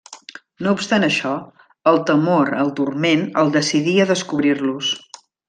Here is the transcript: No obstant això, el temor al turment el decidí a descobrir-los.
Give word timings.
No 0.67 0.71
obstant 0.77 1.03
això, 1.07 1.33
el 1.91 1.99
temor 2.07 2.49
al 2.63 2.73
turment 2.81 3.23
el 3.43 3.53
decidí 3.59 3.95
a 4.01 4.09
descobrir-los. 4.15 4.91